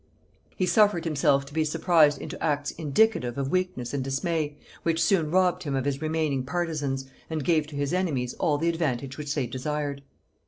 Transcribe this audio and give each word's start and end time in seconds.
He 0.55 0.65
suffered 0.65 1.05
himself 1.05 1.45
to 1.45 1.53
be 1.53 1.63
surprised 1.63 2.19
into 2.19 2.43
acts 2.43 2.71
indicative 2.71 3.37
of 3.37 3.51
weakness 3.51 3.93
and 3.93 4.03
dismay, 4.03 4.57
which 4.81 4.99
soon 4.99 5.29
robbed 5.29 5.61
him 5.61 5.75
of 5.75 5.85
his 5.85 6.01
remaining 6.01 6.43
partisans, 6.43 7.05
and 7.29 7.45
gave 7.45 7.67
to 7.67 7.75
his 7.75 7.93
enemies 7.93 8.33
all 8.39 8.57
the 8.57 8.69
advantage 8.69 9.19
which 9.19 9.35
they 9.35 9.45
desired. 9.45 10.01